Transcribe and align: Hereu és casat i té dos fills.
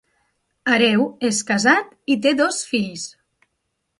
Hereu 0.71 1.03
és 1.29 1.41
casat 1.51 1.93
i 2.15 2.17
té 2.25 2.33
dos 2.41 2.61
fills. 2.71 3.07